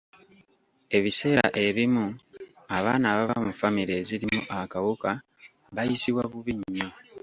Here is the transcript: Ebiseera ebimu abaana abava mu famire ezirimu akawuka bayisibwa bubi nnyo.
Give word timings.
Ebiseera 0.97 1.45
ebimu 1.65 2.05
abaana 2.77 3.05
abava 3.13 3.37
mu 3.45 3.51
famire 3.59 3.93
ezirimu 4.01 4.41
akawuka 4.59 5.11
bayisibwa 5.75 6.23
bubi 6.31 6.53
nnyo. 6.57 6.87